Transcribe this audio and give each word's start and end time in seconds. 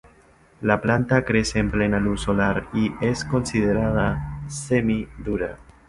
La 0.61 0.81
planta 0.81 1.23
crece 1.23 1.59
en 1.59 1.69
plena 1.69 1.99
luz 1.99 2.21
solar, 2.21 2.69
y 2.73 2.91
es 3.01 3.23
considerada 3.23 4.41
"semi" 4.49 5.07
dura. 5.19 5.59